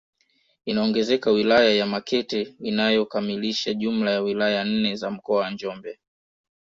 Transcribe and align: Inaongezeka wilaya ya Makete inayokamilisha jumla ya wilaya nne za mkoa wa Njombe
Inaongezeka 0.65 1.31
wilaya 1.31 1.71
ya 1.73 1.85
Makete 1.85 2.55
inayokamilisha 2.59 3.73
jumla 3.73 4.11
ya 4.11 4.21
wilaya 4.21 4.63
nne 4.65 4.95
za 4.95 5.11
mkoa 5.11 5.39
wa 5.41 5.49
Njombe 5.51 5.99